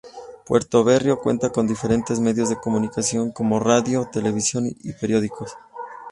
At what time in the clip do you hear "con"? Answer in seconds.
1.51-1.67